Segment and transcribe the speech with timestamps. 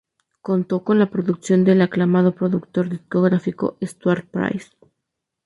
[0.41, 4.71] Contó con la producción del aclamado productor discográfico Stuart Price.